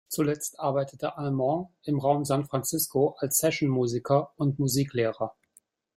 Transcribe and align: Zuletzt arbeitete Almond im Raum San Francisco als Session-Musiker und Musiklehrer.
Zuletzt 0.09 0.59
arbeitete 0.59 1.15
Almond 1.19 1.67
im 1.83 1.99
Raum 1.99 2.25
San 2.25 2.43
Francisco 2.47 3.13
als 3.19 3.37
Session-Musiker 3.37 4.31
und 4.35 4.57
Musiklehrer. 4.57 5.35